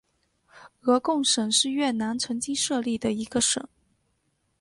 [0.79, 3.63] 鹅贡省是越南曾经设立的一个省。